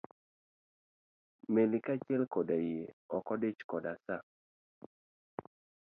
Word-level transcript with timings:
meli 1.53 1.77
kaa 1.85 1.95
achiel 1.97 2.23
koda 2.33 2.55
yie 2.67 2.85
ok 3.17 3.27
odich 3.33 3.61
koda 3.71 3.93
sa. 4.05 4.15